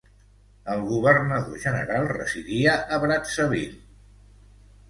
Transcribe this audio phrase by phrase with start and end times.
[0.75, 3.81] El governador general residia a Brazzaville.